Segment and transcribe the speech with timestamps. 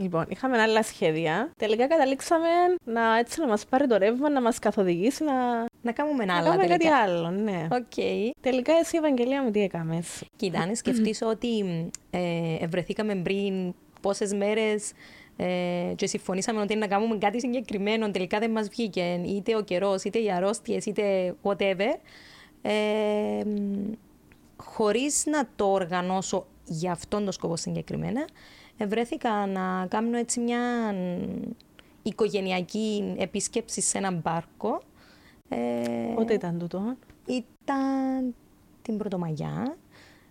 [0.00, 1.50] Λοιπόν, είχαμε άλλα σχέδια.
[1.56, 2.48] Τελικά καταλήξαμε
[2.84, 5.32] να, έτσι, να μας πάρει το ρεύμα, να μας καθοδηγήσει, να,
[5.82, 6.96] Να κάνουμε να άλλα κάνουμε κάτι τελικά.
[6.96, 7.30] άλλο.
[7.30, 7.68] Ναι.
[7.70, 7.94] Οκ.
[8.40, 11.64] Τελικά εσύ, Ευαγγελία μου, τι έκαμες; Κοίτα, αν σκεφτείς ότι
[12.10, 12.20] ε,
[12.60, 14.92] ευρεθήκαμε πριν πόσες μέρες
[15.36, 19.60] ε, και συμφωνήσαμε ότι είναι να κάνουμε κάτι συγκεκριμένο, τελικά δεν μας βγήκε είτε ο
[19.62, 21.98] καιρός, είτε οι αρρώστιες, είτε whatever,
[22.62, 23.92] ε, μ,
[24.56, 28.24] χωρίς να το οργανώσω για αυτόν τον σκοπό συγκεκριμένα,
[28.84, 31.50] ευρέθηκα να κάνω έτσι μια μ,
[32.02, 34.80] οικογενειακή επίσκεψη σε έναν πάρκο.
[35.48, 38.34] Ε, Πότε ήταν τούτο; ήταν
[38.82, 39.76] την Πρωτομαγιά,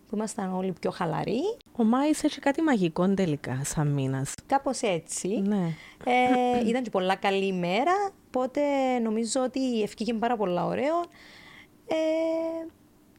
[0.07, 1.41] που ήμασταν όλοι πιο χαλαροί.
[1.75, 4.33] Ο Μάης έχει κάτι μαγικό τελικά, σαν μήνας.
[4.45, 5.27] Κάπως έτσι.
[5.27, 5.73] Ναι.
[6.05, 8.61] Ε, ήταν και πολλά καλή ημέρα, οπότε
[8.99, 10.99] νομίζω ότι ευκήγε πάρα πολλά ωραίο.
[11.87, 11.95] Ε,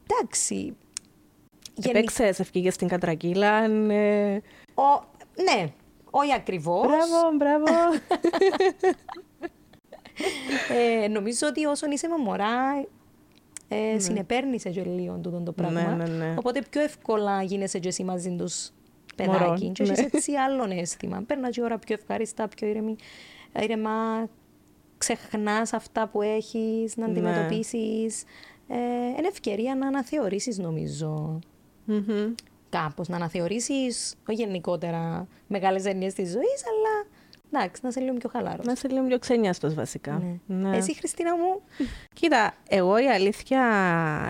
[0.03, 0.75] εντάξει.
[1.75, 3.67] Γενικ- Έπαιξες, ευκήγες στην Κατρακύλα.
[3.67, 4.35] Ναι.
[4.75, 5.73] Ο, ναι,
[6.09, 6.87] όχι ακριβώς.
[6.87, 7.65] Μπράβο, μπράβο.
[11.03, 12.85] Ε, νομίζω ότι όσον είσαι με μωρά,
[13.67, 15.81] ε, συνεπέρνησες και λίγο τούτο το πράγμα.
[15.81, 16.33] Ναι, ναι, ναι.
[16.37, 18.71] Οπότε πιο εύκολα γίνεσαι και εσύ μαζί τους
[19.25, 19.69] Μωρών, παιδάκι.
[19.69, 19.91] Και ναι.
[19.91, 21.23] έχεις έτσι άλλον αίσθημα.
[21.27, 22.95] Παίρνα και η ώρα πιο ευχάριστα, πιο ήρεμη,
[23.61, 24.27] ήρεμα.
[24.97, 27.11] Ξεχνάς αυτά που έχεις, να Ναι.
[27.11, 28.23] αντιμετωπίσεις.
[28.67, 28.75] Ε,
[29.17, 31.39] είναι ευκαιρία να αναθεωρήσεις νομίζω.
[31.85, 32.33] Μμμ.
[32.71, 37.05] Κάπως να αναθεωρήσεις, όχι γενικότερα μεγάλες έννοιες της ζωής, αλλά
[37.53, 38.65] εντάξει, να είσαι λίγο πιο χαλάρος.
[38.65, 40.39] Να είσαι λίγο πιο ξένιαστος βασικά.
[40.45, 40.77] Ναι.
[40.77, 41.61] Εσύ Χριστίνα μου,
[42.13, 43.61] Κοίτα, εγώ η αλήθεια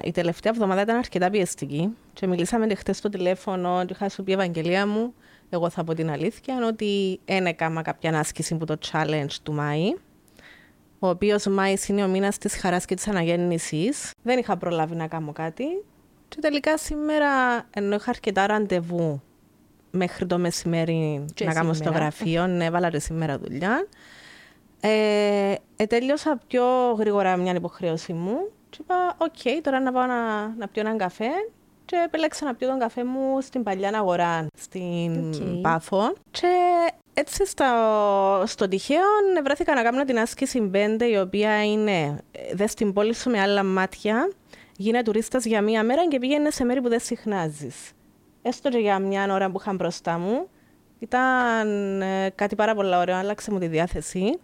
[0.04, 4.24] η τελευταία εβδομάδα ήταν αρκετά πιεστική και μιλήσαμε και χτες στο τηλέφωνο και είχα σου
[4.24, 5.14] πει Ευαγγελία μου,
[5.50, 9.94] εγώ θα πω την αλήθεια, ότι δεν έκανα κάποια άσκηση που το challenge του Μάη,
[11.00, 14.12] ο οποίος Μάης είναι ο μήνας της χαράς και της αναγέννησης.
[14.24, 15.66] Δεν είχα προλάβει να κάνω κάτι.
[16.36, 17.30] Και τελικά σήμερα,
[17.70, 19.22] ενώ είχα αρκετά ραντεβού
[19.92, 22.00] μέχρι το μεσημέρι Και να κάνω στο σήμερα.
[22.00, 23.88] γραφείο, ναι, έβαλα και σήμερα δουλειά.
[24.80, 26.66] Ε, ε, τέλειωσα πιο
[26.98, 28.38] γρήγορα μια υποχρέωση μου
[28.70, 31.30] και είπα, οκ, τώρα να πάω να, να πιω έναν καφέ
[31.86, 35.62] και επέλεξα να πιω τον καφέ μου στην παλιά αγορά, στην Οκ.
[35.62, 36.14] Πάφο.
[36.32, 36.48] Και
[37.14, 37.66] έτσι στο,
[38.46, 39.04] στο τυχαίο
[39.44, 43.42] βρέθηκα να κάνω την άσκηση 5, η οποία είναι ε, δες την πόλη σου με
[43.42, 44.30] άλλα μάτια,
[44.82, 47.92] γίνε τουρίστας για μία μέρα και πήγαινε σε μέρη που δεν συχνάζεις.
[48.42, 50.48] Έστω και για μια ώρα που είχα μπροστά μου,
[51.00, 54.40] ήταν ε, κάτι πάρα πολύ ωραίο, άλλαξε μου τη διάθεση.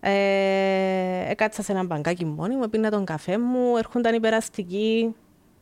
[0.00, 5.14] Ε, έκατσα σε ένα μπαγκάκι μόνη μου, πίνα τον καφέ μου, έρχονταν οι περαστικοί,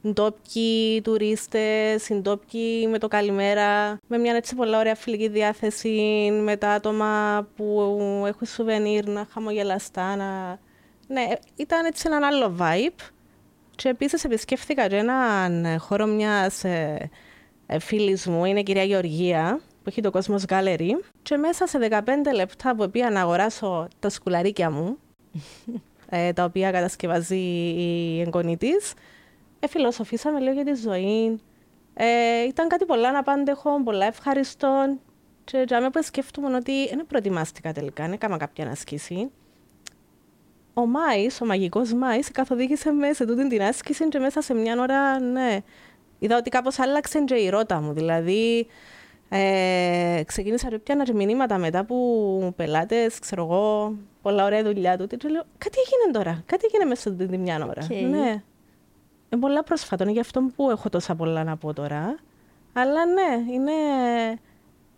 [0.09, 6.71] ντόπιοι τουρίστες, συντόπιοι με το καλημέρα, με μια έτσι πολύ ωραία φιλική διάθεση, με τα
[6.71, 7.94] άτομα που
[8.27, 10.59] έχουν σουβενίρ, να χαμογελαστά, να...
[11.09, 13.11] Ναι, ήταν έτσι έναν άλλο vibe.
[13.76, 17.10] Και επίσης επισκέφθηκα και έναν χώρο μιας ε,
[17.66, 20.91] ε, φίλης μου, είναι η κυρία Γεωργία, που έχει το Κόσμος Gallery.
[21.22, 22.00] Και μέσα σε 15
[22.34, 24.98] λεπτά που πήγα να αγοράσω τα σκουλαρίκια μου,
[26.09, 27.38] ε, τα οποία κατασκευάζει
[27.76, 28.94] η εγγονή της,
[29.60, 31.41] ε, φιλοσοφήσαμε λίγο για τη ζωή.
[31.94, 34.98] Ε, ήταν κάτι πολλά αναπάντεχο, πολλά ευχαριστώ.
[35.44, 39.31] Και για μένα που σκέφτομαι ότι δεν προετοιμάστηκα τελικά, δεν έκανα κάποια άσκηση.
[40.78, 44.81] Ο Μάης, ο μαγικός Μάης, καθοδήγησε με σε τούτη την άσκηση και μέσα σε μια
[44.81, 45.59] ώρα, ναι,
[46.19, 47.92] είδα ότι κάπως άλλαξε και η ρότα μου.
[47.92, 48.66] Δηλαδή,
[49.28, 55.06] ε, ξεκίνησα να πιάνω και μηνύματα μετά που πελάτες, ξέρω εγώ, πολλά ωραία δουλειά του.
[55.06, 57.82] Και λέω, κάτι έγινε τώρα, κάτι έγινε μέσα σε τούτη μια ώρα.
[57.82, 57.91] Οκ.
[57.91, 58.43] Ναι.
[59.28, 62.16] Είναι πολλά πρόσφατο, είναι γι' αυτό που έχω τόσα πολλά να πω τώρα.
[62.72, 63.72] Αλλά ναι, είναι,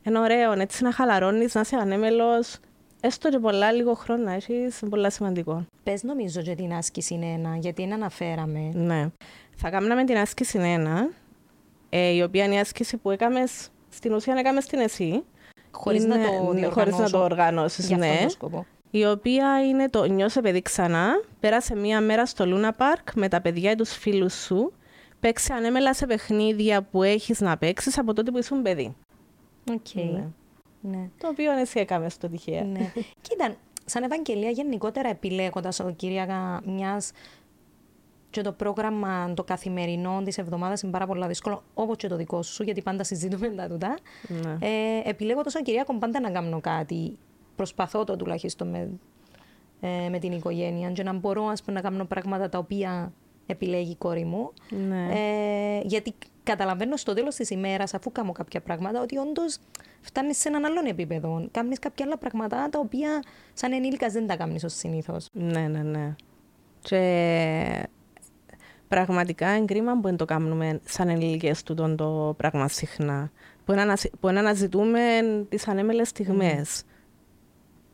[0.02, 2.58] είναι ωραίο, έτσι να χαλαρώνεις, να είσαι ανέμελος.
[3.00, 5.64] Έστω και πολλά λίγο χρόνο να έχεις, είναι πολλά σημαντικό.
[5.82, 8.70] πες νομίζω και την άσκηση είναι ένα, γιατί είναι αναφέραμε.
[8.74, 9.06] Ναι.
[9.56, 11.10] Θα κάναμε την άσκηση 1,
[11.88, 15.24] ε, η οποία είναι η άσκηση που έκαμες, στην ουσία έκαμες στην εσύ.
[15.70, 18.20] Χωρίς να Είναι- το ναι, Χωρίς να διοργανώσω το οργανώσεις, για αυτόν ναι.
[18.20, 18.66] τον σκοπό.
[18.90, 21.08] Η οποία είναι το νιώσε παιδί ξανά,
[21.40, 24.72] πέρασε μία μέρα στο Λούνα Πάρκ με τα παιδιά ή τους φίλους σου,
[25.20, 28.96] παίξε ανέμελα σε παιχνίδια που έχεις να παίξεις από τότε που ήσουν παιδί.
[29.70, 29.94] Οκ.
[30.12, 30.24] Ναι.
[30.80, 31.10] Ναι.
[31.18, 32.64] Το οποίο εσύ έκαμές το τυχαία.
[32.64, 32.92] ναι.
[33.20, 33.54] Κοίτα,
[33.84, 37.10] σαν Ευαγγελία γενικότερα επιλέγω τα Σαββατοκύριακα μιας
[38.30, 42.42] και το πρόγραμμα το καθημερινό της εβδομάδας είναι πάρα πολύ δύσκολο, όπως και το δικό
[42.42, 43.98] σου, γιατί πάντα συζητούμε τα τούτα.
[44.28, 44.56] Ναι.
[44.60, 47.18] Ε, επιλέγω το Σαββατοκύριακο πάντα να κάνω κάτι.
[47.56, 48.90] Προσπαθώ το τουλάχιστον με,
[49.80, 53.12] ε, με την οικογένεια και να μπορώ ας πούμε, να κάνω πράγματα τα οποία
[53.46, 54.52] επιλέγει η κόρη μου.
[54.88, 55.08] Ναι.
[55.10, 56.14] Ε, γιατί
[56.50, 59.58] καταλαβαίνω στο τέλος της ημέρας, αφού κάνω κάποια πράγματα, ότι όντως
[60.00, 61.48] φτάνεις σε έναν άλλον επίπεδο.
[61.50, 63.22] Κάνεις κάποια άλλα πράγματα τα οποία
[63.54, 65.28] σαν ενήλικας δεν τα κάνεις ως συνήθως.
[65.32, 66.14] Ναι, ναι, ναι.
[66.80, 67.88] Και
[68.88, 73.30] πραγματικά είναι κρίμα που δεν το κάνουμε σαν ενήλικες τούτον το πράγμα συχνά.
[73.64, 75.00] που, να, που να αναζητούμε
[75.48, 76.82] τις ανέμελες στιγμές.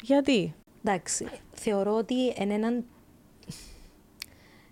[0.02, 0.54] Γιατί;
[0.84, 2.84] Εντάξει, θεωρώ ότι είναι έναν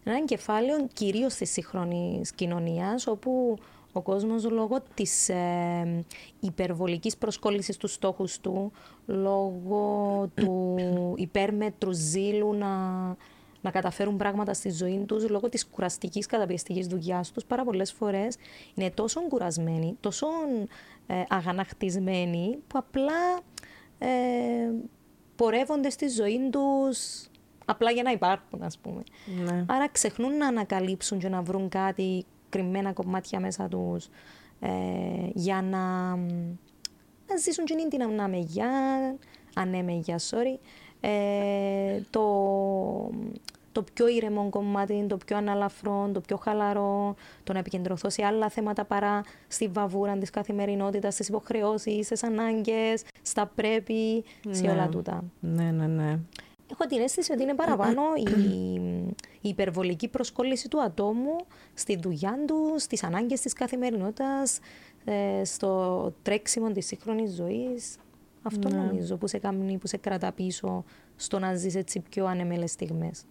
[0.05, 3.59] ένα κεφάλαιο κυρίως της σύγχρονης κοινωνίας, όπου
[3.93, 6.05] ο κόσμος λόγω της ε,
[6.41, 8.73] υπερβολικής προσκόλλησης του στόχους του,
[9.07, 10.77] λόγω του
[11.17, 12.69] υπέρμετρου ζήλου να,
[13.61, 18.37] να καταφέρουν πράγματα στη ζωή τους, λόγω της κουραστικής καταπιεστικής δουλειάς τους, πάρα πολλές φορές
[18.75, 20.27] είναι τόσο κουρασμένοι, τόσο
[21.07, 23.41] ε, αγανακτισμένοι, που απλά
[23.99, 24.09] ε,
[25.37, 27.27] πορεύονται στη ζωή τους
[27.73, 29.03] απλά για να υπάρχουν, ας πούμε.
[29.45, 29.65] Ναι.
[29.69, 34.09] Άρα ξεχνούν να ανακαλύψουν και να βρουν κάτι κρυμμένα κομμάτια μέσα τους
[34.61, 34.71] ε,
[35.35, 36.17] για να,
[37.27, 38.71] να ζήσουν και την αναμεγιά,
[39.55, 40.59] ανέμεγια, sorry,
[41.01, 42.25] ε, το,
[43.73, 47.15] το πιο ήρεμο κομμάτι, το πιο αναλαφρό, το πιο χαλαρό,
[47.45, 53.05] το να επικεντρωθώ σε άλλα θέματα παρά στη βαβούρα της καθημερινότητας, στις υποχρεώσεις, στις ανάγκες,
[53.23, 55.25] στα πρέπει, σε όλα τούτα.
[55.41, 56.19] Ναι, ναι, ναι
[56.73, 58.31] έχω την αίσθηση ότι είναι παραπάνω η,
[59.41, 61.37] η υπερβολική προσκόλληση του ατόμου
[61.75, 64.59] στη δουλειά του, στις ανάγκες της καθημερινότητας,
[65.05, 67.97] ε, στο τρέξιμο της σύγχρονης ζωής.
[68.43, 68.77] Αυτό ναι.
[68.77, 70.85] νομίζω που σε κάνει, που σε κρατά πίσω
[71.17, 73.25] στο να ζεις έτσι πιο ανεμέλες στιγμές.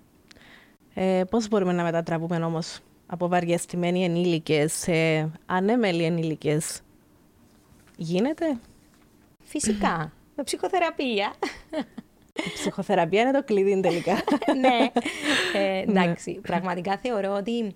[0.93, 6.81] Ε, Πώς μπορούμε να μετατραπούμε όμως από βαριεστημένοι ενήλικες σε ανέμελοι ενήλικες,
[7.97, 8.59] Γίνεται;
[9.43, 10.11] Φυσικά.
[10.35, 11.33] με ψυχοθεραπεία.
[12.35, 14.13] Η ψυχοθεραπεία είναι το κλειδί τελικά.
[14.61, 14.91] ναι.
[15.59, 17.75] Ε, εντάξει, πραγματικά θεωρώ ότι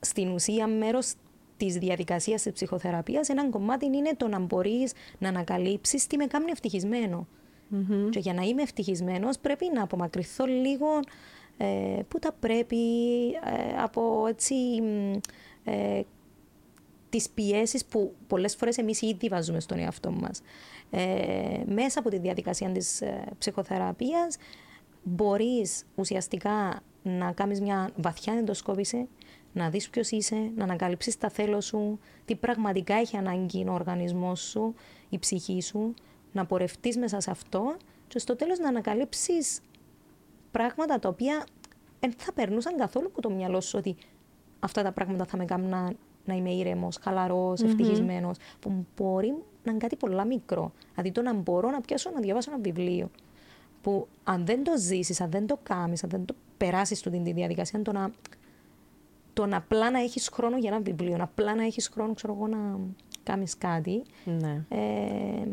[0.00, 1.14] στην ουσία μέρος
[1.56, 6.50] της διαδικασίας της ψυχοθεραπείας, ένα κομμάτι είναι το να μπορείς να ανακαλύψεις τι με κάνει
[6.50, 7.26] ευτυχισμένο.
[7.72, 8.10] Mm-hmm.
[8.10, 11.00] Και για να είμαι ευτυχισμένος, πρέπει να απομακρυνθώ λίγο
[11.56, 12.76] ε, που τα πρέπει
[13.28, 14.54] ε, από έτσι.
[15.64, 16.00] Ε,
[17.12, 20.42] τις πιέσεις που πολλές φορές εμείς ήδη βάζουμε στον εαυτό μας.
[20.90, 24.36] Ε, μέσα από τη διαδικασία της ε, ψυχοθεραπείας
[25.02, 29.08] μπορείς ουσιαστικά να κάνεις μια βαθιά εντοσκόπηση,
[29.52, 34.40] να δεις ποιος είσαι, να ανακαλύψεις τα θέλω σου, τι πραγματικά έχει ανάγκη ο οργανισμός
[34.40, 34.74] σου,
[35.08, 35.94] η ψυχή σου,
[36.32, 37.76] να πορευτείς μέσα σε αυτό
[38.08, 39.60] και στο τέλος να ανακαλύψεις
[40.50, 41.46] πράγματα τα οποία
[42.00, 43.96] δεν θα περνούσαν καθόλου από το μυαλό σου ότι
[44.60, 49.34] αυτά τα πράγματα θα με κάνουν να είμαι ήρεμος, χαλαρός, ευτυχισμένος, που μπορεί
[49.64, 50.72] να είναι κάτι πολύ μικρό.
[50.90, 53.10] Δηλαδή το να μπορώ να πιάσω να διαβάσω ένα βιβλίο.
[53.82, 57.32] Που αν δεν το ζήσεις, αν δεν το κάνεις, αν δεν το περάσεις την τη
[57.32, 58.10] διαδικασία, το να,
[59.32, 62.34] το να απλά να έχεις χρόνο για ένα βιβλίο, να απλά να έχεις χρόνο, ξέρω
[62.34, 62.78] εγώ, να
[63.22, 64.02] κάνεις κάτι.
[64.24, 64.64] Ναι.
[64.68, 65.46] Ε,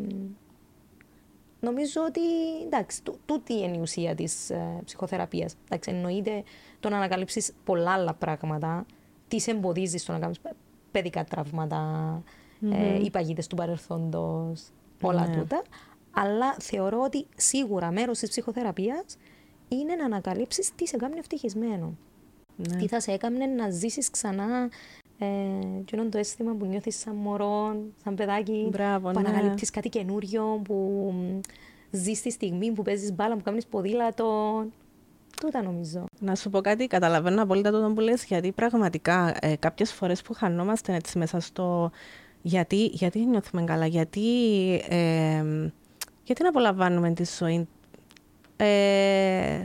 [1.60, 2.20] νομίζω ότι
[2.64, 5.54] εντάξει, τούτη είναι η ουσία της ε, ψυχοθεραπείας.
[5.86, 6.42] Εννοείται
[6.80, 8.86] το να ανακαλύψεις πολλά άλλα πράγματα
[9.30, 10.40] τι σε εμποδίζει στο να κάνεις
[10.90, 12.22] παιδικά τραύματα,
[12.62, 12.72] mm-hmm.
[12.72, 14.62] ε, οι παγίδες του παρελθόντος,
[15.02, 15.36] όλα ναι.
[15.36, 15.62] τούτα.
[16.10, 19.16] Αλλά θεωρώ ότι σίγουρα μέρος της ψυχοθεραπείας
[19.68, 21.96] είναι να ανακαλύψεις τι σε κάνει ευτυχισμένο.
[22.56, 22.76] Ναι.
[22.76, 24.70] Τι θα σε έκανε να ζήσεις ξανά
[25.18, 25.26] ε,
[25.84, 28.68] και είναι το αίσθημα που νιώθεις σαν μωρό, σαν παιδάκι.
[28.70, 29.28] Μπράβο, που ναι.
[29.28, 31.12] ανακαλύπτεις κάτι καινούριο, που
[31.90, 34.64] ζεις τη στιγμή που παίζεις μπάλα, που κάνεις ποδήλατο.
[35.40, 36.04] Τούτα νομίζω.
[36.20, 40.34] Να σου πω κάτι, καταλαβαίνω απόλυτα το που λες, γιατί πραγματικά ε, κάποιες φορές που
[40.34, 41.90] χανόμαστε έτσι μέσα στο
[42.42, 45.44] γιατί, γιατί νιώθουμε καλά, γιατί, ε,
[46.22, 47.68] γιατί να απολαμβάνουμε τη ζωή.
[48.56, 49.62] Ε,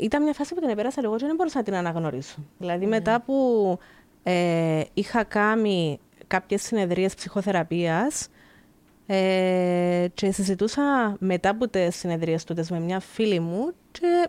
[0.00, 2.36] ήταν μια φάση που την επέρασα εγώ και δεν μπορούσα να την αναγνωρίσω.
[2.58, 2.96] Δηλαδή ναι.
[2.96, 3.78] μετά που
[4.22, 8.28] ε, είχα κάνει κάποιες συνεδρίες ψυχοθεραπείας
[9.06, 14.28] ε, και συζητούσα μετά από τις συνεδρίες τούτες με μια φίλη μου και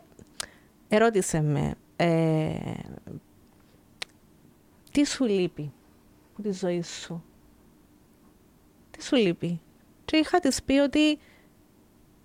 [0.91, 2.49] ερώτησε με ε,
[4.91, 5.71] τι σου λείπει
[6.33, 7.23] από τη ζωή σου;
[8.91, 9.61] Τι σου λείπει;
[10.05, 11.19] Και είχα της πει ότι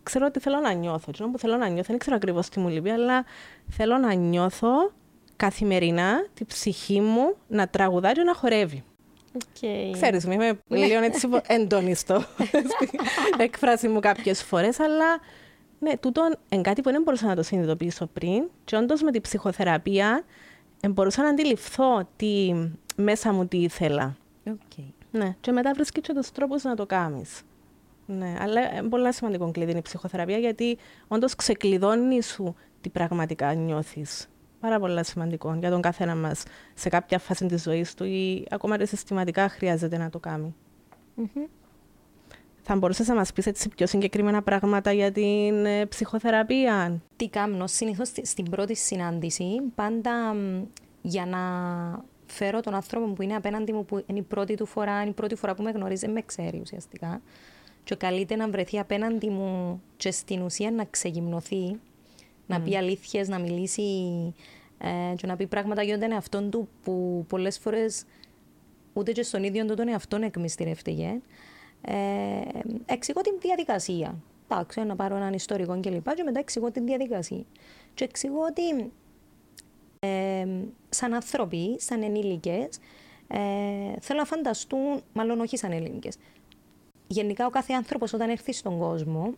[0.02, 1.12] ξέρω ότι θέλω να νιώθω.
[1.12, 3.24] Τι που θέλω να νιώθω, δεν ξέρω ακριβώς τι μου λείπει, αλλά
[3.68, 4.92] θέλω να νιώθω
[5.36, 8.84] καθημερινά τη ψυχή μου να τραγουδάει και να χορεύει.
[9.38, 9.90] Okay.
[9.92, 12.24] Ξέρεις, είμαι λίγο έτσι έντονη στο
[13.38, 15.20] εκφράση μου κάποιες φορές, αλλά
[15.78, 18.50] ναι, τούτο είναι κάτι που δεν μπορούσα να το συνειδητοποιήσω πριν.
[18.64, 20.24] Και όντω με την ψυχοθεραπεία
[20.90, 22.54] μπορούσα να αντιληφθώ τι,
[22.96, 24.16] μέσα μου τι ήθελα.
[24.46, 24.88] Okay.
[25.10, 27.42] Ναι, και μετά βρίσκει και τους τρόπους να το κάνεις.
[28.06, 30.78] Ναι, αλλά είναι πολύ σημαντικό κλειδί είναι η ψυχοθεραπεία γιατί
[31.08, 34.28] όντως ξεκλειδώνει σου τι πραγματικά νιώθεις.
[34.60, 36.42] Πάρα πολύ σημαντικό για τον καθένα μας
[36.74, 40.54] σε κάποια φάση της ζωής του ή ακόμα και συστηματικά χρειάζεται να το κάνει.
[41.18, 41.48] Mm-hmm.
[42.68, 47.00] Θα μπορούσες να μας πεις έτσι πιο συγκεκριμένα πράγματα για την ε, ψυχοθεραπεία.
[47.16, 49.44] Τι κάνω, συνήθως στην πρώτη συνάντηση,
[49.74, 50.36] πάντα
[51.02, 51.38] για να
[52.26, 55.12] φέρω τον άνθρωπο που είναι απέναντι μου, που είναι η πρώτη του φορά, είναι η
[55.12, 57.20] πρώτη φορά που με γνωρίζει, με ξέρει ουσιαστικά.
[57.84, 61.80] Και καλείται να βρεθεί απέναντι μου και στην ουσία να ξεγυμνοθεί,
[62.46, 63.82] να πει αλήθειες, να μιλήσει
[64.78, 68.04] ε, και να πει πράγματα για τον εαυτό του που πολλές φορές
[68.92, 71.20] ούτε και στον ίδιο τον εαυτό εκμυστηρεύτηκε.
[71.88, 74.14] Ε, εξηγώ την διαδικασία.
[74.48, 76.14] Εντάξει, να πάρω έναν ιστορικό κλπ.
[76.14, 77.44] Και, μετά εξηγώ την διαδικασία.
[77.94, 78.92] Και εξηγώ ότι
[79.98, 80.46] ε,
[80.88, 82.78] σαν άνθρωποι, σαν ενήλικες,
[83.28, 83.38] ε,
[84.00, 86.16] θέλω να φανταστούν, μάλλον όχι σαν ενήλικες.
[87.06, 89.34] Γενικά, ο κάθε άνθρωπος όταν έρθει στον κόσμο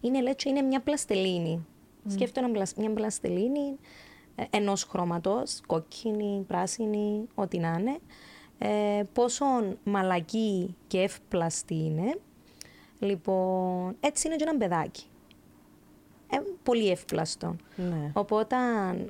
[0.00, 1.66] είναι, λέτσι, είναι μια πλαστελίνη.
[1.66, 2.12] Mm.
[2.12, 3.76] Σκέφτομαι μια πλαστελίνη
[4.34, 7.98] ε, ενός χρώματος, κόκκινη, πράσινη, ό,τι να είναι.
[8.64, 9.44] Ε, πόσο
[9.84, 12.18] μαλακή και εύπλαστη είναι.
[12.98, 15.04] Λοιπόν, έτσι είναι και ένα παιδάκι
[16.32, 17.56] ε, πολύ εύπλαστο.
[17.76, 18.10] Ναι.
[18.12, 18.56] Οπότε,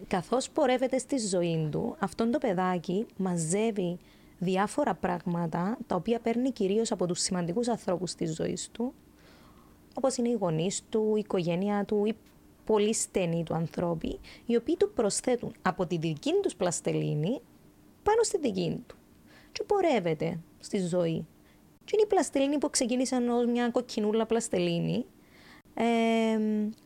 [0.07, 3.99] καθώς πορεύεται στη ζωή του, αυτό το παιδάκι μαζεύει
[4.39, 8.95] διάφορα πράγματα, τα οποία παίρνει κυρίως από τους σημαντικούς ανθρώπους της ζωής του,
[9.95, 12.15] όπως είναι οι γονείς του, η οικογένεια του, οι
[12.65, 17.41] πολύ στενοί του ανθρώποι, οι οποίοι του προσθέτουν από τη δική τους πλαστελίνη
[18.03, 18.97] πάνω στη δική του.
[19.53, 21.27] Και πορεύεται στη ζωή.
[21.85, 25.07] Και είναι η πλαστελίνη που ξεκίνησε ως μια κοκκινούλα πλαστελίνη,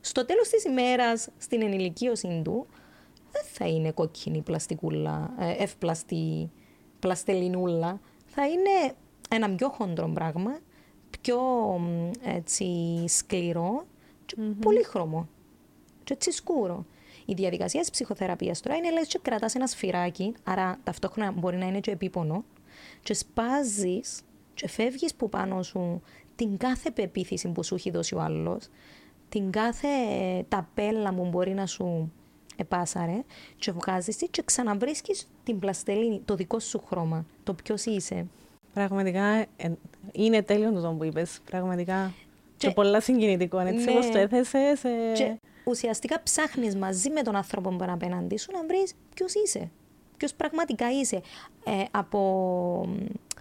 [0.00, 2.66] στο τέλος της ημέρας, στην ενηλικίωση του,
[3.32, 6.50] δεν θα είναι κόκκινη πλαστικούλα, ε, εύπλαστη
[6.98, 8.00] πλαστελινούλα.
[8.26, 8.94] Θα είναι
[9.30, 10.58] ένα πιο χοντρό πράγμα,
[11.20, 11.40] πιο
[12.24, 12.64] έτσι,
[13.06, 13.86] σκληρό
[14.26, 14.54] και mm-hmm.
[14.60, 15.28] πολύχρωμο
[16.04, 16.86] και έτσι σκούρο.
[17.24, 21.66] Η διαδικασία της ψυχοθεραπείας τώρα είναι λες και κρατάς ένα σφυράκι, άρα ταυτόχρονα μπορεί να
[21.66, 22.44] είναι και επίπονο
[23.02, 24.20] και σπάζεις
[24.54, 26.02] και φεύγεις που πάνω σου
[26.36, 28.68] την κάθε πεποίθηση που σου έχει δώσει ο άλλος,
[29.28, 29.88] την κάθε
[30.48, 32.12] ταπέλα που μπορεί να σου
[32.56, 33.22] επάσαρε
[33.56, 38.26] και βγάζεις τη και ξαναβρίσκεις την πλαστελίνη, το δικό σου χρώμα, το ποιος είσαι.
[38.72, 39.24] Πραγματικά
[39.56, 39.72] ε,
[40.12, 41.40] είναι τέλειο το που είπες.
[41.44, 42.12] Πραγματικά.
[42.56, 43.58] Και, και πολλά συγκινητικό.
[43.58, 43.90] Έτσι, ναι.
[43.90, 44.80] όπως το έθεσες.
[45.14, 49.70] Και ουσιαστικά ψάχνεις μαζί με τον άνθρωπο που είναι απέναντί σου να βρεις ποιος είσαι.
[50.16, 51.20] Ποιος πραγματικά είσαι.
[51.64, 52.88] Ε, από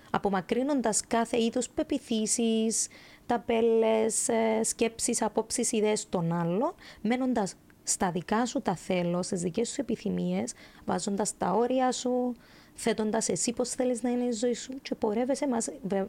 [0.10, 2.88] απομακρύνοντας κάθε είδους πεπιθήσεις,
[3.25, 9.70] ταπέλες, ε, σκέψεις, απόψεις, ιδέες των άλλων, μένοντας στα δικά σου τα θέλω, στις δικές
[9.70, 10.53] σου επιθυμίες,
[10.86, 12.36] βάζοντας τα όρια σου,
[12.74, 15.48] θέτοντας εσύ πώς θέλεις να είναι η ζωή σου και πορεύεσαι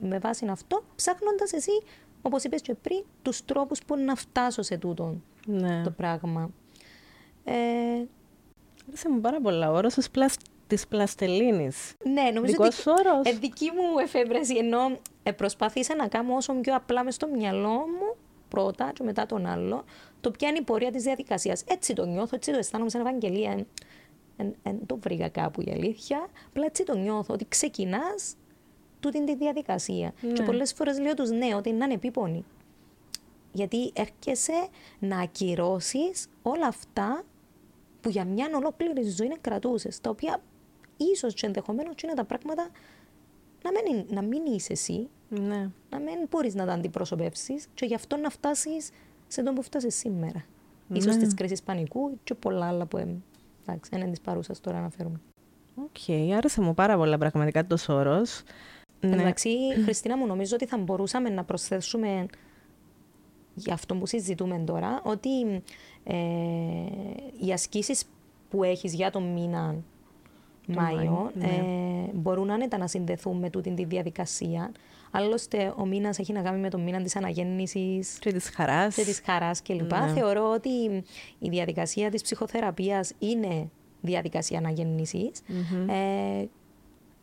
[0.00, 1.82] με βάση αυτό, ψάχνοντας εσύ,
[2.22, 5.82] όπως είπες και πριν, τους τρόπους που να φτάσω σε τούτο ναι.
[5.82, 6.50] το πράγμα.
[7.44, 7.54] Ε,
[8.88, 9.70] Άρεσε μου πάρα πολλά.
[9.70, 9.96] Ο όρος
[10.66, 11.94] Της πλαστελίνης.
[12.04, 16.74] Ναι, νομίζω Δικός ότι ε, δική μου εφεύρεση, ενώ ε, προσπάθησα να κάνω όσο πιο
[16.74, 18.16] απλά μες στο μυαλό μου
[18.48, 19.84] πρώτα και μετά τον άλλο,
[20.20, 21.62] το ποια είναι η πορεία της διαδικασίας.
[21.68, 23.66] Έτσι το νιώθω, έτσι το αισθάνομαι σαν Ευαγγελία.
[24.36, 26.28] Δεν το βρήκα κάπου η αλήθεια.
[26.48, 28.36] Απλά έτσι το νιώθω, ότι ξεκινάς
[29.00, 30.12] τούτη τη διαδικασία.
[30.20, 30.32] Ναι.
[30.32, 32.44] Και πολλές φορές λέω τους ναι, ότι είναι επίπονη.
[33.52, 34.68] Γιατί έρχεσαι
[34.98, 37.24] να ακυρώσεις όλα αυτά
[38.00, 40.42] που για μια ολόκληρη ζωή είναι κρατούσες, τα οποία
[40.96, 42.68] ίσως και ενδεχομένως είναι τα πράγματα
[43.62, 45.70] να μην, να μην είσαι εσύ, ναι.
[45.90, 48.90] να μην μπορείς να τα αντιπροσωπεύσεις και γι' αυτό να φτάσεις
[49.26, 50.44] σε τον που φτάσεις σήμερα.
[50.88, 50.98] Ναι.
[50.98, 52.96] Ίσως τις κρίσεις πανικού και πολλά άλλα που
[53.66, 55.20] εντάξει, είναι της παρούσας τώρα να φέρουμε.
[55.74, 58.22] OK, okay, άρεσε μου πάρα πολλά πραγματικά το όρο.
[59.00, 59.14] Ναι.
[59.14, 59.50] Εντάξει,
[59.84, 62.26] Χριστίνα μου, νομίζω ότι θα μπορούσαμε να προσθέσουμε
[63.54, 65.62] για αυτό που συζητούμε τώρα, ότι
[66.04, 66.16] ε,
[67.40, 68.04] οι ασκήσεις
[68.50, 69.76] που έχεις για τον μήνα
[70.66, 71.44] Μάιο, ναι.
[71.46, 74.72] ε, μπορούν άνετα να συνδεθούν με τούτη τη διαδικασία.
[75.10, 78.94] Άλλωστε, ο μήνας έχει να κάνει με τον μήνα της αναγέννησης και της χαράς.
[78.94, 79.92] Και της χαράς κλπ.
[79.92, 80.12] Ναι.
[80.14, 80.68] Θεωρώ ότι
[81.38, 83.70] η διαδικασία της ψυχοθεραπείας είναι
[84.00, 84.60] διαδικασία
[85.88, 86.44] Ε,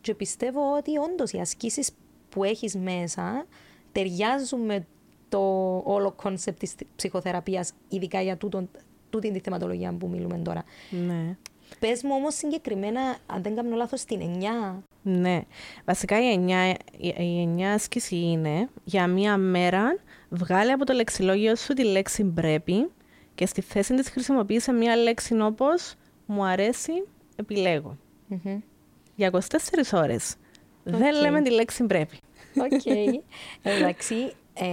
[0.00, 1.90] και πιστεύω ότι όντως οι ασκήσεις
[2.28, 3.46] που έχεις μέσα
[3.92, 4.86] ταιριάζουν με
[5.28, 5.38] το
[5.84, 8.68] όλο concept της ψυχοθεραπείας, ειδικά για τούτο,
[9.10, 10.64] τούτη τη θεματολογία που μιλούμε τώρα.
[11.06, 11.36] Ναι.
[11.78, 14.82] Πες μου όμως συγκεκριμένα, αν δεν κάνω λάθος, την 9.
[15.02, 15.40] Ναι.
[15.84, 21.72] Βασικά η 9, η 9 άσκηση είναι για μία μέρα βγάλε από το λεξιλόγιο σου
[21.72, 22.90] τη λέξη πρέπει
[23.34, 25.94] και στη θέση της χρησιμοποίησε μία λέξη όπως
[26.26, 26.92] μου αρέσει,
[27.36, 27.96] επιλέγω.
[28.30, 28.58] Mm-hmm.
[29.14, 29.38] Για 24
[29.92, 30.34] ώρες.
[30.34, 30.92] Okay.
[30.92, 32.18] Δεν λέμε τη λέξη πρέπει.
[32.56, 32.80] OK.
[32.84, 33.20] Okay.
[33.76, 34.14] Εντάξει,
[34.54, 34.66] ε,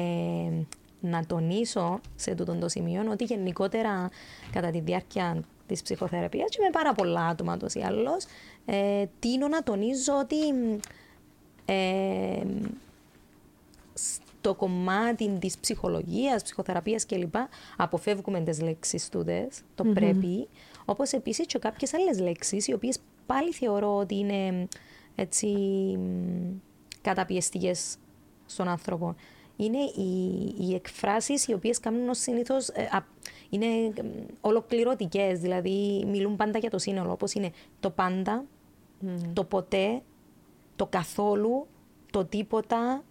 [0.99, 4.09] να τονίσω σε τούτο το σημείο ότι γενικότερα
[4.51, 8.25] κατά τη διάρκεια της ψυχοθεραπείας και με πάρα πολλά άτομα ούτως ή άλλως,
[8.65, 10.37] ε, τείνω να τονίζω ότι
[11.65, 12.43] ε,
[13.93, 17.35] στο κομμάτι της ψυχολογίας, ψυχοθεραπείας κλπ.
[17.77, 20.47] αποφεύγουμε τις λέξεις τούτες, το πρέπει,
[20.85, 24.67] όπως επίσης και κάποιες άλλες λέξεις οι οποίες πάλι θεωρώ ότι είναι
[25.15, 25.47] έτσι
[25.97, 26.59] μ,
[27.01, 27.95] καταπιεστικές
[28.45, 29.15] στον άνθρωπο.
[29.61, 33.05] Είναι οι, οι εκφράσεις οι οποίες κάνουν ως συνήθως ε, α,
[33.49, 33.65] είναι
[34.03, 34.07] μ,
[34.41, 38.45] ολοκληρωτικές, δηλαδή μιλούν πάντα για το σύνολο, όπως είναι το πάντα,
[39.33, 40.01] το ποτέ,
[40.75, 41.67] το καθόλου,
[42.11, 43.03] το τίποτα,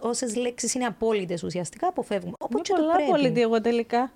[0.00, 2.26] Όσες λέξεις είναι απόλυτες ουσιαστικά αποφεύγουμε.
[2.26, 3.10] Είμαι Οπότε και το πολλά πρέπει.
[3.10, 4.12] απόλυτη εγώ τελικά.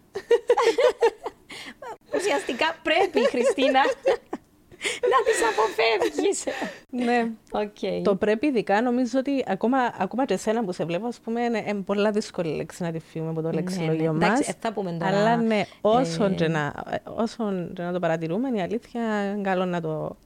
[2.16, 3.80] Ουσιαστικά πρέπει, Χριστίνα,
[5.12, 6.45] να τις αποφεύγεις.
[6.90, 7.30] ναι.
[7.52, 8.02] Οκ.
[8.04, 11.64] Το πρέπει ειδικά νομίζω ότι ακόμα, ακόμα και εσένα που σε βλέπω, ας πούμε, είναι,
[11.66, 14.25] είναι πολλά δύσκολη λέξη να τη φύγουμε από το λεξιλόγιο ναι.
[14.26, 14.49] Εντάξει, μας.
[14.49, 16.75] ε, θα πούμε τώρα, Αλλά ναι, όσον, ε, και να,
[17.16, 20.16] όσον και να το παρατηρούμε, η αλήθεια είναι καλό να το,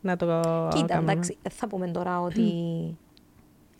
[0.00, 0.26] να το
[0.74, 1.12] Κοίτα, κάνουμε.
[1.12, 2.42] εντάξει, ε, θα πούμε τώρα ότι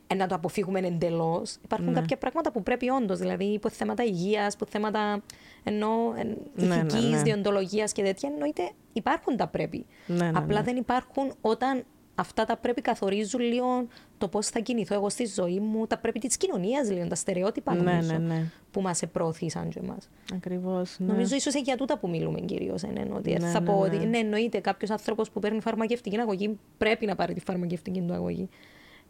[0.07, 1.57] ε, να το αποφύγουμε εντελώς.
[1.65, 1.93] Υπάρχουν Ναι.
[2.01, 5.23] κάποια πράγματα που πρέπει όντως, δηλαδή υπό θέματα υγείας, υπό θέματα
[5.65, 7.23] ενώ, ε, Ναι, ναι, ηθικής, ναι.
[7.23, 9.87] διοντολογίας και τέτοια, εννοείται υπάρχουν τα πρέπει.
[10.07, 10.65] Ναι, ναι, Απλά ναι.
[10.65, 11.85] δεν υπάρχουν όταν
[12.15, 13.87] αυτά τα πρέπει καθορίζουν λίγο
[14.19, 17.75] το πώς θα κινηθώ εγώ στη ζωή μου, τα πρέπει της κοινωνίας λίγο, τα στερεότυπα
[17.75, 18.51] Ναι, νομίζω, ναι, ναι.
[18.71, 20.09] που μας προωθήσαν και εμάς.
[20.35, 21.13] Ακριβώς, ναι.
[21.13, 22.83] Νομίζω ίσως για τούτα που μιλούμε κυρίως.
[23.13, 23.97] ότι Ναι, θα ναι, πω ναι.
[23.97, 28.13] ότι ναι, εννοείται κάποιος άνθρωπος που παίρνει φαρμακευτική αγωγή πρέπει να πάρει τη φαρμακευτική του
[28.13, 28.49] αγωγή.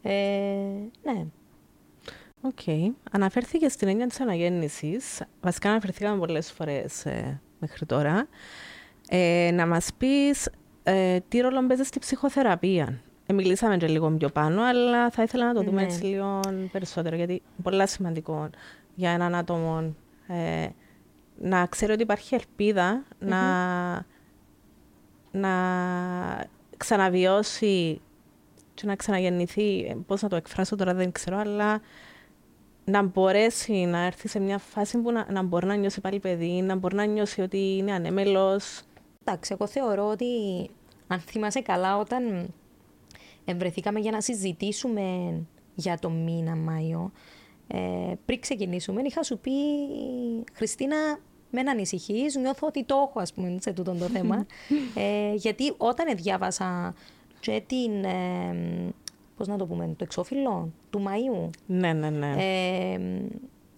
[0.02, 0.12] Ε,
[1.02, 1.26] ναι.
[2.40, 2.92] Οκ.
[3.10, 5.22] Αναφέρθηκε στην έννοια της αναγέννησης.
[5.40, 8.28] Βασικά αναφερθήκαμε πολλές φορές ε, μέχρι τώρα.
[9.14, 10.48] Ε, να μας πεις
[10.82, 13.00] ε, τι ρόλο παίζει στη ψυχοθεραπεία.
[13.26, 15.86] Ε, μιλήσαμε και λίγο πιο πάνω, αλλά θα ήθελα να το δούμε Ναι.
[15.86, 16.40] έτσι λίγο
[16.72, 18.50] περισσότερο, γιατί είναι πολύ σημαντικό
[18.94, 19.94] για έναν άτομο
[20.26, 20.68] ε,
[21.40, 23.40] να ξέρει ότι υπάρχει ελπίδα να,
[25.30, 25.52] να
[26.76, 28.00] ξαναβιώσει
[28.74, 31.80] και να ξαναγεννηθεί, ε, πώς να το εκφράσω τώρα δεν ξέρω, αλλά
[32.84, 36.62] να μπορέσει να έρθει σε μια φάση που να, να μπορεί να νιώσει πάλι παιδί,
[36.62, 38.82] να μπορεί να νιώσει ότι είναι ανέμελος.
[39.24, 40.26] Εντάξει, εγώ θεωρώ ότι
[41.06, 42.52] αν θυμάσαι καλά, όταν
[43.44, 45.34] ευρεθήκαμε για να συζητήσουμε
[45.74, 47.12] για το μήνα Μάιο,
[47.66, 47.78] ε,
[48.24, 49.50] πριν ξεκινήσουμε, είχα σου πει
[50.52, 50.96] Χριστίνα,
[51.50, 54.46] με να ανησυχείς, νιώθω ότι το έχω, ας πούμε, σε τούτο το θέμα.
[54.94, 56.94] ε, γιατί όταν διάβασα
[57.40, 58.92] και την, ε,
[59.36, 62.34] πώς να το πούμε, το εξώφυλλο του Μαΐου, Ναι, ναι, ναι.
[62.38, 62.98] ε,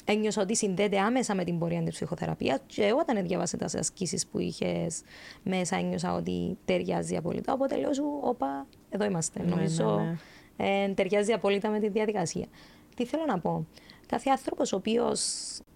[0.04, 4.38] ένιωσα ότι συνδέεται άμεσα με την πορεία της ψυχοθεραπείας και όταν διάβασα τις ασκήσεις που
[4.38, 5.02] είχες
[5.42, 7.52] μέσα ένιωσα ότι ταιριάζει απόλυτα.
[7.52, 9.42] Οπότε λέω σου, όπα, εδώ είμαστε.
[9.42, 9.98] Ναι, Νομίζω
[10.56, 12.46] ναι, ε, ταιριάζει απόλυτα με τη διαδικασία.
[12.96, 13.66] Τι θέλω να πω.
[14.06, 15.22] Κάθε άνθρωπος ο οποίος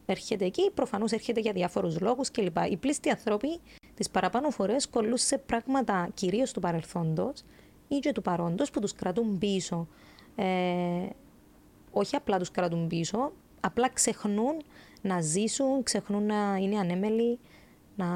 [0.06, 2.56] έρχεται εκεί, προφανώς έρχεται για διάφορους λόγους κλπ.
[2.70, 3.60] Οι πλήστοι άνθρωποι
[3.94, 7.44] τις παραπάνω φορές κολλούν σε πράγματα κυρίως του παρελθόντος
[7.88, 9.88] ή και του παρόντος που τους κρατούν πίσω.
[10.34, 10.44] Ε,
[11.90, 14.62] όχι απλά τους κρατούν πίσω, απλά ξεχνούν
[15.02, 17.38] να ζήσουν, ξεχνούν να είναι ανέμελοι,
[17.96, 18.06] να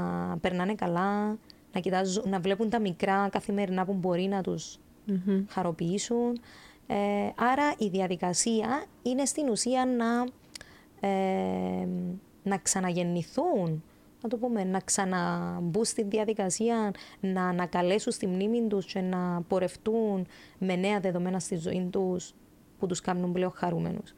[0.41, 1.39] περνάνε καλά,
[1.73, 5.45] να, κοιτάζουν, να βλέπουν τα μικρά καθημερινά που μπορεί να τους Μμμ.
[5.49, 6.41] χαροποιήσουν.
[6.87, 6.97] Ε,
[7.37, 10.27] άρα η διαδικασία είναι στην ουσία να,
[11.09, 11.87] ε,
[12.43, 13.83] να ξαναγεννηθούν,
[14.23, 20.27] να το πούμε, να ξαναμπούν στη διαδικασία, να ανακαλέσουν στη μνήμη τους και να πορευτούν
[20.59, 22.35] με νέα δεδομένα στη ζωή τους
[22.79, 24.15] που τους κάνουν πλέον χαρούμενους.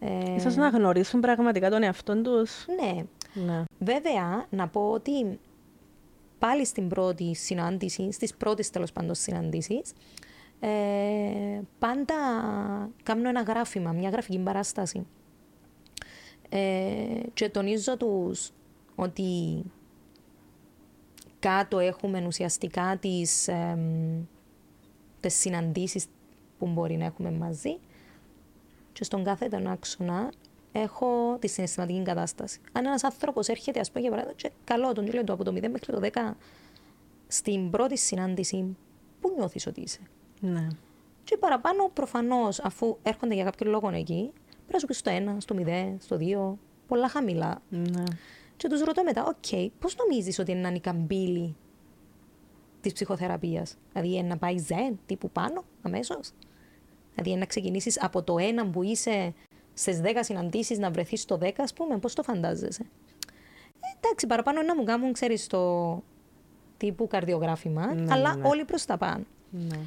[0.00, 2.66] Ε, Ίσως να γνωρίσουν πραγματικά τον εαυτό τους.
[2.80, 3.04] ναι,
[3.44, 3.64] Ναι.
[3.78, 5.38] Βέβαια, να πω ότι
[6.38, 9.92] πάλι στην πρώτη συνάντηση, στις πρώτες τέλος πάντων συναντήσεις,
[10.60, 12.14] ε, πάντα
[13.02, 15.06] κάνω ένα γράφημα, μια γραφική παράσταση.
[16.48, 18.50] Ε, και τονίζω τους
[18.94, 19.62] ότι
[21.38, 24.24] κάτω έχουμε ουσιαστικά τις, εμ,
[25.20, 26.06] τις συναντήσεις
[26.58, 27.78] που μπορεί να έχουμε μαζί
[28.98, 30.32] και στον κάθε τον άξονα
[30.72, 32.60] έχω τη συναισθηματική κατάσταση.
[32.72, 35.50] Αν ένας άνθρωπος έρχεται, ας πούμε, για παράδειγμα, και καλό τον λέει του από το
[35.52, 36.36] 0 μέχρι το 10,
[37.26, 38.76] στην πρώτη συνάντηση,
[39.20, 40.00] πού νιώθεις ότι είσαι;
[40.40, 40.66] ναι.
[41.24, 45.36] Και παραπάνω, προφανώς, αφού έρχονται για κάποιο λόγο εκεί, πρέπει να σου πεις στο 1,
[45.38, 47.62] στο 0, στο 2, πολλά χαμηλά.
[47.68, 48.02] ναι.
[48.56, 51.56] Και τους ρωτώ μετά, οκ, πώς νομίζεις ότι είναι να καμπύλη
[52.80, 56.32] της ψυχοθεραπείας; Δηλαδή, είναι να πάει ζεν, τύπου πάνω, αμέσως;
[57.22, 59.34] Δηλαδή, να ξεκινήσεις από το 1 που είσαι
[59.74, 62.82] στις 10 συναντήσεις να βρεθείς στο 10, ας πούμε, πώς το φαντάζεσαι;
[63.80, 66.02] Ε, εντάξει, παραπάνω να μου κάνουν, ξέρεις, το
[66.76, 68.48] τύπου καρδιογράφημα, Ναι, αλλά ναι, ναι.
[68.48, 69.24] όλοι προς τα πάνω.
[69.50, 69.78] ναι.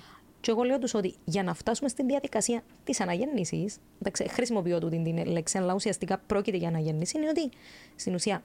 [0.41, 4.89] Και εγώ λέω τους ότι για να φτάσουμε στην διαδικασία της αναγέννησης, εντάξει, χρησιμοποιώ του
[4.89, 7.49] την, την λέξη, αλλά ουσιαστικά πρόκειται για αναγέννηση, είναι ότι
[7.95, 8.43] στην ουσία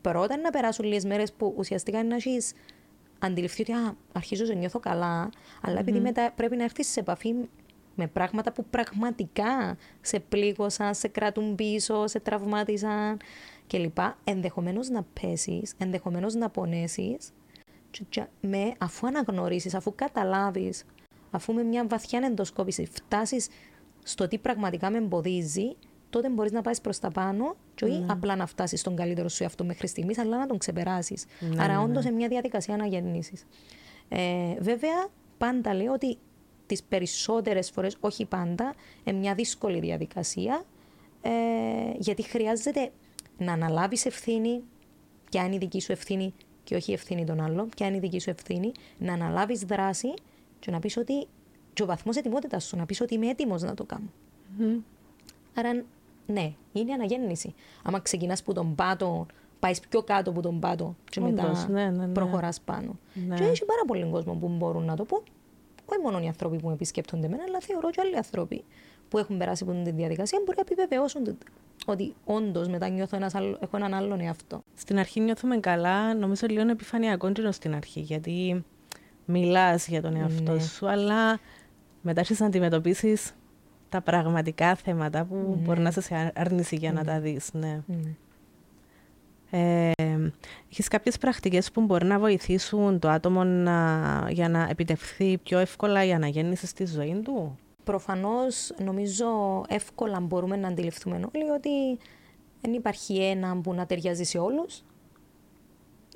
[0.00, 2.52] πρώτα είναι να περάσουν λίγες μέρες που ουσιαστικά είναι να έχεις
[3.18, 5.30] αντιληφθεί ότι α, αρχίζω να νιώθω καλά,
[5.62, 7.34] αλλά επειδή μετά πρέπει να έρθεις σε επαφή
[7.96, 13.16] με πράγματα που πραγματικά σε πλήγωσαν, σε κρατούν πίσω, σε τραυμάτισαν
[13.66, 13.98] κλπ.
[14.24, 17.30] Ενδεχομένως να πέσεις, ενδεχομένως να πονέσεις.
[17.90, 20.84] Και, και με, αφού αναγνωρίσεις, αφού καταλάβεις,
[21.30, 23.48] αφού με μια βαθιά εντοσκόπηση φτάσεις
[24.02, 25.76] στο τι πραγματικά με εμποδίζει,
[26.10, 28.06] τότε μπορείς να πάεις προς τα πάνω και όχι Ναι.
[28.12, 31.24] απλά να φτάσεις στον καλύτερο σου εαυτό μέχρι στιγμής, αλλά να τον ξεπεράσεις.
[31.40, 32.10] Ναι, Άρα, ναι, όντως, ναι.
[32.10, 33.34] σε μια διαδικασία αναγέννηση.
[34.08, 35.06] Ε, βέβαια,
[35.38, 36.18] πάντα λέω ότι
[36.66, 38.74] τις περισσότερες φορές, όχι πάντα,
[39.04, 40.64] είναι μια δύσκολη διαδικασία,
[41.22, 41.30] ε,
[41.98, 42.90] γιατί χρειάζεται
[43.38, 44.62] να αναλάβεις ευθύνη,
[45.30, 48.00] ποια είναι η δική σου ευθύνη και όχι η ευθύνη των άλλων, ποια είναι η
[48.00, 50.14] δική σου ευθύνη, να αναλάβεις δράση
[50.58, 51.26] και να πεις ότι.
[51.72, 54.10] και ο βαθμός ετοιμότητας σου, να πεις ότι είμαι έτοιμος να το κάνω.
[54.58, 54.78] Μμμ.
[55.54, 55.84] Άρα,
[56.26, 57.54] ναι, είναι αναγέννηση.
[57.82, 59.26] Άμα ξεκινάς που τον πάτο,
[59.58, 62.12] πάεις πιο κάτω από τον πάτο και Όντως, μετά ναι, ναι, ναι.
[62.12, 62.98] προχωράς πάνω.
[63.26, 63.34] Ναι.
[63.34, 65.22] Και έχει πάρα πολύ κόσμο που μπορούν να το πούν.
[65.86, 68.64] Όχι μόνο οι άνθρωποι που με επισκέπτονται εμένα, αλλά θεωρώ και άλλοι άνθρωποι
[69.08, 71.36] που έχουν περάσει από τη διαδικασία μπορεί να επιβεβαιώσουν το-
[71.86, 74.60] ότι όντως μετά νιώθω ένας άλλο, έχω έναν άλλον εαυτό.
[74.74, 78.64] Στην αρχή νιώθουμε καλά, νομίζω λίγο επιφανειακό είναι στην αρχή, γιατί
[79.24, 80.60] μιλάς για τον εαυτό Ναι.
[80.60, 81.38] σου, αλλά
[82.02, 83.32] μετά έχεις να αντιμετωπίσεις
[83.88, 87.50] τα πραγματικά θέματα που μπορεί να είσαι σε άρνηση για να τα δεις.
[87.52, 87.80] Ναι.
[89.50, 89.90] Ε,
[90.70, 96.04] έχεις κάποιες πρακτικές που μπορεί να βοηθήσουν το άτομο να, για να επιτευχθεί πιο εύκολα
[96.04, 99.26] η αναγέννηση στη ζωή του; Προφανώς νομίζω
[99.68, 101.98] εύκολα μπορούμε να αντιληφθούμε όλοι ότι
[102.60, 104.82] δεν υπάρχει ένα που να ταιριάζει σε όλους.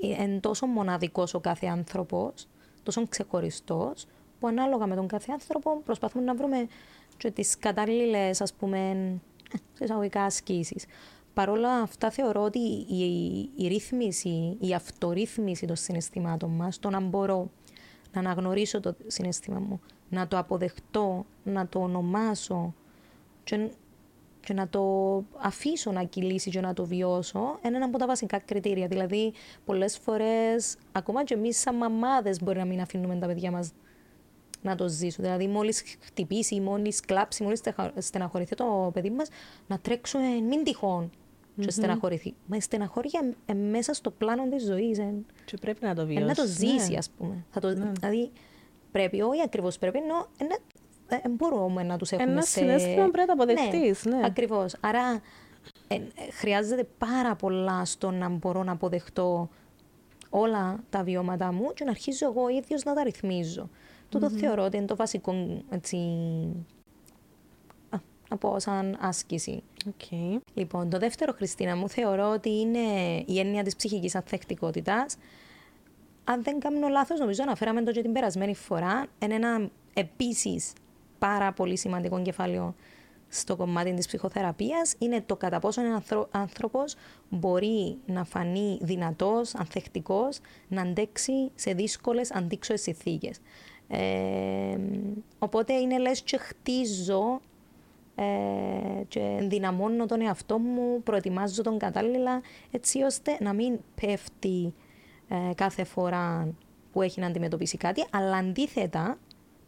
[0.01, 2.49] Είναι τόσο μοναδικός ο κάθε άνθρωπος,
[2.83, 4.07] τόσο ξεχωριστός,
[4.41, 6.67] που ανάλογα με τον κάθε άνθρωπο προσπαθούμε να βρούμε
[7.17, 8.79] και τις κατάλληλες, ας πούμε,
[9.53, 10.85] ε, σε εισαγωγικά ασκήσεις.
[11.35, 17.01] Παρ' όλα αυτά θεωρώ ότι η, η ρύθμιση, η αυτορύθμιση των συναισθημάτων μας, το να
[17.01, 17.51] μπορώ
[18.13, 22.75] να αναγνωρίσω το συναίσθημα μου, να το αποδεχτώ, να το ονομάσω
[23.45, 23.71] και,
[24.41, 24.85] και να το
[25.39, 28.87] αφήσω να κυλήσει και να το βιώσω, είναι ένα από τα βασικά κριτήρια.
[28.87, 29.33] Δηλαδή,
[29.65, 33.73] πολλές φορές, ακόμα και εμείς σαν μαμάδες μπορεί να μην αφήνουμε τα παιδιά μας
[34.63, 35.25] να το ζήσουν.
[35.25, 39.29] Δηλαδή, μόλις χτυπήσει, μόλις κλάψει, μόλις στεχα- στεναχωρηθεί το παιδί μας,
[39.67, 41.11] να τρέξουμε μην τυχόν
[41.61, 42.35] και στεναχωρηθεί.
[42.47, 44.99] Μα η στεναχώρια ε, μέσα στο πλάνο της ζωής.
[44.99, 46.27] ε, Και πρέπει να το ε, βιώσεις.
[46.27, 46.99] να το ζήσει, ναι.
[46.99, 47.45] ας πούμε.
[47.51, 48.31] Θα το, Δηλαδή,
[48.93, 50.55] πρέπει, όχι ακριβώς πρέπει, ενώ ε, ναι,
[51.09, 52.49] ε, μπορούμε να τους έχουμε Ένα σε...
[52.59, 54.21] συναίσθημα πρέπει να το αποδεχτείς, ναι.
[54.25, 54.75] Ακριβώς.
[54.81, 55.21] Άρα,
[55.89, 56.01] ε, ε,
[56.33, 59.49] χρειάζεται πάρα πολλά στο να μπορώ να αποδεχτώ
[60.31, 63.69] όλα τα βιώματά μου και να αρχίζω εγώ ίδιος να τα ρυθμίζω.
[64.11, 65.97] Τούτο θεωρώ ότι είναι το βασικό, έτσι,
[67.91, 67.99] α,
[68.31, 69.63] να πω σαν άσκηση.
[69.87, 70.19] Οκ.
[70.55, 72.79] Λοιπόν, το δεύτερο, Χριστίνα μου, θεωρώ ότι είναι
[73.27, 75.17] η έννοια της ψυχικής ανθεκτικότητας.
[76.25, 79.07] Αν δεν κάνω λάθος, νομίζω αναφέραμε το και την περασμένη φορά.
[79.19, 80.73] Είναι ένα επίσης
[81.19, 82.75] πάρα πολύ σημαντικό κεφάλαιο
[83.29, 84.95] στο κομμάτι της ψυχοθεραπείας.
[84.99, 86.95] Είναι το κατά πόσο ένα άνθρω- άνθρωπος
[87.29, 93.39] μπορεί να φανεί δυνατός, ανθεκτικός, να αντέξει σε δύσκολες αντίξωες συνθήκες.
[93.93, 94.79] Ε,
[95.39, 97.41] οπότε είναι λες και χτίζω
[98.15, 98.25] ε,
[99.09, 104.75] και ενδυναμώνω τον εαυτό μου, προετοιμάζω τον κατάλληλα, έτσι ώστε να μην πέφτει
[105.29, 106.55] ε, κάθε φορά
[106.93, 109.19] που έχει να αντιμετωπίσει κάτι, αλλά αντίθετα,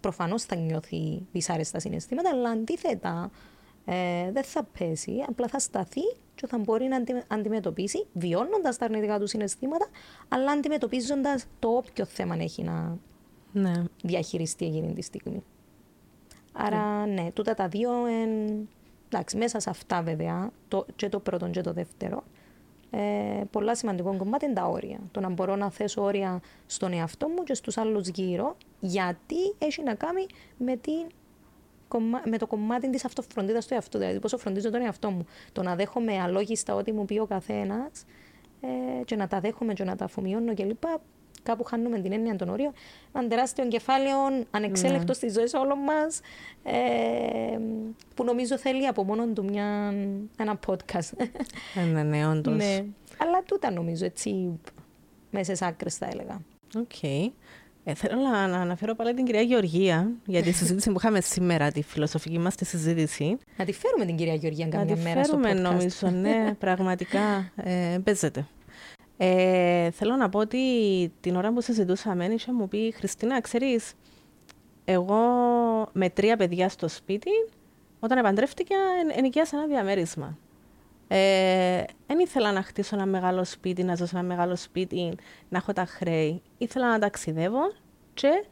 [0.01, 3.31] προφανώς θα νιώθει δυσάρεστα συναισθήματα, αλλά αντίθετα
[3.85, 6.03] ε, δεν θα πέσει, απλά θα σταθεί
[6.35, 9.87] και θα μπορεί να αντι- αντιμετωπίσει, βιώνοντας τα αρνητικά του συναισθήματα,
[10.29, 12.99] αλλά αντιμετωπίζοντας το όποιο θέμα έχει να
[13.53, 13.73] Ναι.
[14.03, 15.43] διαχειριστεί εκείνη τη στιγμή.
[16.53, 18.31] Άρα, ναι, τούτα τα δύο, εν,
[19.09, 22.23] εντάξει, μέσα σε αυτά βέβαια, το, και το πρώτο και το δεύτερο,
[22.91, 24.99] ε, πολλά σημαντικό κομμάτι είναι τα όρια.
[25.11, 29.83] Το να μπορώ να θέσω όρια στον εαυτό μου και στους άλλους γύρω, γιατί έχει
[29.83, 31.07] να κάνει με, την,
[31.89, 35.27] κομμα- με το κομμάτι της αυτοφροντίδας του εαυτού, δηλαδή πόσο φροντίζω τον εαυτό μου.
[35.53, 38.05] Το να δέχομαι αλόγιστα ό,τι μου πει ο καθένας
[38.61, 40.85] ε, και να τα δέχομαι και να τα αφομοιώνω κλπ.
[41.43, 42.73] Κάπου χάνουμε την έννοια των όριων.
[43.13, 44.17] Ένα τεράστιο κεφάλαιο,
[44.51, 46.21] ανεξέλεγκτο στη ζωή όλων μας,
[46.63, 47.59] ε,
[48.15, 49.95] που νομίζω θέλει από μόνο του μια,
[50.37, 51.11] ένα podcast.
[51.75, 52.57] Ε, ναι, ναι, όντως.
[52.57, 52.85] ναι.
[53.19, 54.61] Αλλά τούτα νομίζω, έτσι,
[55.31, 56.41] μέσα σε άκρες θα έλεγα.
[56.77, 57.03] Οκ.
[57.85, 61.71] Ε, θέλω να, να αναφέρω πάλι την κυρία Γεωργία για τη συζήτηση που είχαμε σήμερα,
[61.73, 63.37] τη φιλοσοφική μας τη συζήτηση.
[63.57, 65.73] Να τη φέρουμε την κυρία Γεωργία Να καμιά τη μέρα στο φέρουμε podcast.
[65.73, 68.47] νομίζω, ναι, πραγματικά ε, παίζεται.
[69.25, 70.59] Ε, θέλω να πω ότι
[71.21, 73.93] την ώρα που συζητούσαμε, είχε μου πει Χριστίνα, ξέρεις,
[74.85, 75.17] εγώ
[75.93, 77.31] με τρία παιδιά στο σπίτι,
[78.01, 80.39] όταν επαντρεύτηκα, εν- ενοικίασα ένα διαμέρισμα.
[81.09, 85.15] Ε, δεν ήθελα να χτίσω ένα μεγάλο σπίτι, να ζω σε ένα μεγάλο σπίτι,
[85.49, 86.43] να έχω τα χρέη.
[86.59, 87.73] Ήθελα να ταξιδεύω
[88.15, 88.45] και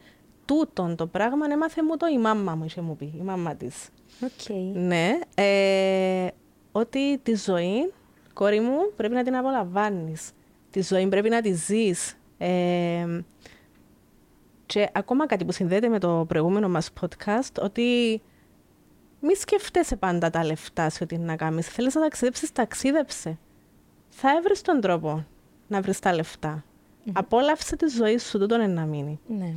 [0.45, 3.89] τούτον το πράγμα έμαθε μου το η μάμα μου, είχε μου πει, η μάμα της.
[4.23, 4.55] Οκ.
[4.73, 6.27] Ναι, ε,
[6.71, 7.93] ότι τη ζωή,
[8.33, 10.31] κόρη μου, πρέπει να την απολαμβάνεις.
[10.71, 12.17] Τη ζωή πρέπει να τη ζεις.
[12.37, 13.21] Ε,
[14.65, 18.21] Και ακόμα κάτι που συνδέεται με το προηγούμενο μας podcast, ότι
[19.19, 21.67] μη σκεφτέσαι πάντα τα λεφτά σε ό,τι να κάνεις.
[21.67, 23.37] Θέλεις να ταξιδέψεις, ταξίδεψε.
[24.09, 25.25] Θα έβρεις τον τρόπο
[25.67, 26.63] να βρεις τα λεφτα
[27.13, 29.19] Απόλαυσε τη ζωή σου, τούτο είναι να μείνει.
[29.27, 29.53] Ναι.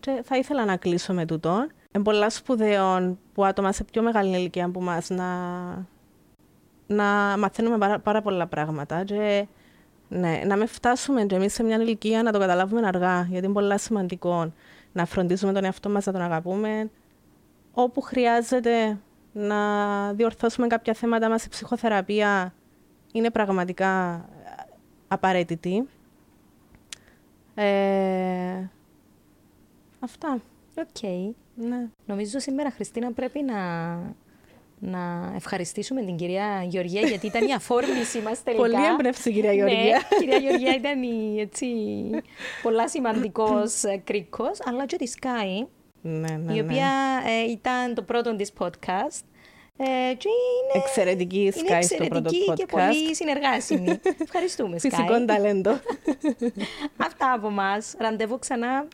[0.00, 1.66] Και θα ήθελα να κλείσω με τούτο.
[1.92, 5.26] Είναι πολλά σπουδαίο που άτομα σε πιο μεγάλη ηλικία από εμά να,
[6.86, 9.04] να μαθαίνουμε πάρα, πάρα πολλά πράγματα.
[9.04, 9.46] Και
[10.08, 13.54] ναι, να μην φτάσουμε και εμείς σε μια ηλικία να το καταλάβουμε αργά, γιατί είναι
[13.54, 14.52] πολύ σημαντικό
[14.92, 16.90] να φροντίζουμε τον εαυτό μας, να τον αγαπούμε.
[17.72, 18.98] Όπου χρειάζεται
[19.32, 22.54] να διορθώσουμε κάποια θέματα μας, η ψυχοθεραπεία
[23.12, 24.24] είναι πραγματικά
[25.08, 25.88] απαραίτητη.
[27.54, 28.70] Ε,
[30.00, 30.38] αυτά.
[30.78, 31.02] Οκ.
[31.54, 31.88] Ναι.
[32.06, 33.54] Νομίζω σήμερα, Χριστίνα, πρέπει να,
[34.78, 38.62] να ευχαριστήσουμε την κυρία Γεωργία γιατί ήταν η αφόρμηση μας τελικά.
[38.62, 40.02] Πολύ έμπνευση, κυρία Ναι, Γεωργία.
[40.10, 41.66] η κυρία Γεωργία ήταν η, έτσι,
[42.62, 45.66] πολλά σημαντικός ε, κρίκος, αλλά και τη Sky,
[46.02, 46.62] ναι, ναι, η ναι.
[46.62, 46.88] οποία
[47.26, 49.20] ε, ήταν το πρώτο της podcast.
[49.78, 49.84] Ε,
[50.14, 52.70] και είναι, Εξαιρετική η είναι Sky στο πρώτο εξαιρετική και podcast.
[52.70, 54.00] πολύ συνεργάσιμη.
[54.18, 54.80] Ευχαριστούμε, Sky.
[54.80, 55.70] Φυσικό ταλέντο.
[56.96, 57.94] Αυτά από μας.
[57.98, 58.86] Ραντεβού ξανά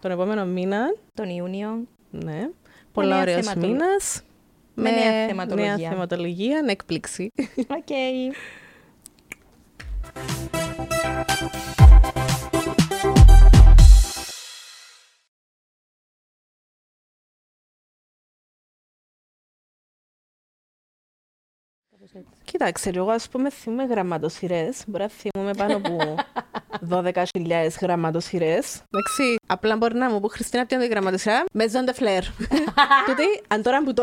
[0.00, 1.86] Τον επόμενο μήνα, τον Ιούνιο.
[2.10, 2.48] ναι.
[2.92, 3.52] Πολλά νέα ωραίος
[4.74, 4.90] θεματολογία.
[4.90, 5.04] μήνας.
[5.04, 5.76] Με νέα θεματολογία.
[5.76, 7.32] νέα θεματολογία, έκπληξη.
[7.68, 7.88] Οκ.
[22.44, 24.82] Κοίταξε, εγώ ας πούμε θυμούμαι γραμματοσειρές.
[24.86, 26.14] Μπορεί να θυμούμαι πάνω από
[27.12, 28.82] 12.000 γραμματοσειρές.
[28.90, 32.22] Εντάξει, απλά μπορεί να μου πω Χριστίνα ποια είναι η γραμματοσειρά; Maison de Fleur.
[33.06, 34.02] Τούτη, αν τώρα που το.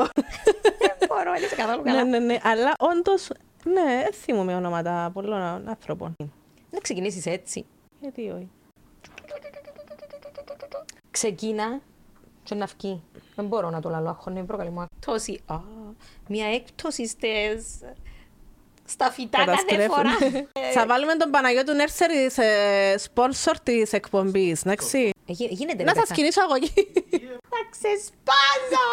[0.80, 2.04] Δεν μπορώ, δεν είσαι καθόλου ναι, καλά.
[2.04, 2.38] ναι, ναι.
[2.44, 3.28] Αλλά όντως,
[3.64, 6.16] ναι, δεν θυμούμαι ονόματα πολλών άνθρωπων.
[6.72, 7.66] Να ξεκινήσεις έτσι.
[8.00, 8.50] Γιατί όχι.
[11.12, 11.82] Ξεκίνα
[12.50, 13.04] και να βγει.
[13.36, 15.40] Δεν μπορώ να το λαλώ, αγχώνει, προκαλεί μου έκπτωση.
[15.46, 15.56] Α,
[16.28, 17.80] μια έκπτωση στις...
[18.86, 19.96] στα φυτά κάθε Καταστρέφουν.
[19.96, 20.12] φορά.
[20.76, 22.44] Θα βάλουμε τον Παναγιώτου Νέρσερη σε
[22.98, 24.98] σπόνσορ της εκπομπής, εντάξει.
[25.28, 26.74] Ε, γι- γίνεται Να ρε, σας θα- κινήσω αγωγή.
[27.52, 28.88] Θα ξεσπάζω!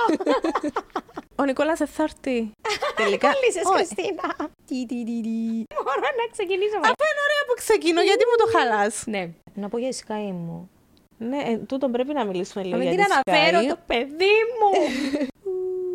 [1.38, 2.50] Ο Νικόλας θα έρθει.
[3.02, 3.32] Τελικά.
[3.32, 3.74] Κόλλησες, Όχι.
[3.76, 4.34] Χριστίνα.
[4.66, 5.38] Τι, τι, τι, τι.
[5.84, 6.76] Μπορώ να ξεκινήσω.
[6.82, 9.02] Αυτό είναι ωραία που ξεκινώ, γιατί μου το χαλάς.
[9.06, 9.30] Ναι.
[9.54, 10.70] Να πω για τη Sky μου.
[11.18, 13.68] Ναι, ε, τούτον πρέπει να μιλήσουμε λίγο Να μην για την τη αναφέρω Sky.
[13.68, 14.70] το παιδί μου.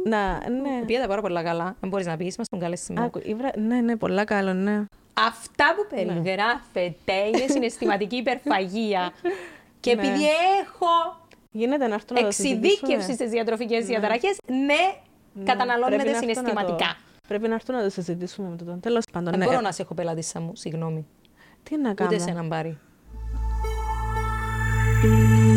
[0.05, 0.85] Να, ναι.
[0.85, 1.75] Πήγατε πάρα πολλά καλά.
[1.79, 3.05] Δεν μπορείς να πεις, μας τον καλές σήμερα.
[3.05, 4.85] Άκου, η βρα- Ναι, ναι, πολλά καλό, ναι.
[5.13, 9.11] Αυτά που περιγράφετε είναι συναισθηματική υπερφαγία.
[9.79, 10.01] Και Ναι.
[10.01, 10.23] επειδή
[10.61, 11.19] έχω
[11.51, 13.13] Γίνεται να έρθω να το εξειδίκευση συζητήσουμε.
[13.13, 14.93] στις διατροφικές διαταραχές, ναι,
[15.43, 16.87] καταναλώνεται Πρέπει να έρθω να συναισθηματικά.
[16.87, 16.95] το-
[17.27, 18.79] Πρέπει να έρθω να το συζητήσουμε με τον.
[18.79, 19.45] Τέλος πάντων, Δεν ναι.
[19.45, 21.07] μπορώ να σε έχω πελάτησα μου, συγγνώμη.
[21.63, 22.19] Τι να Ούτε κάνω.
[22.19, 22.77] σε έναν πάρει.
[25.01, 25.50] Thank you.